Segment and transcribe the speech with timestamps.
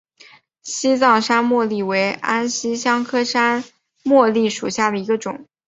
[0.63, 3.63] 西藏山茉莉为安息香科山
[4.03, 5.45] 茉莉属下的一个种。